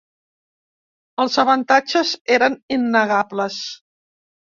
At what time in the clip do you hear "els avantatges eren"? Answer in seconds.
1.25-2.57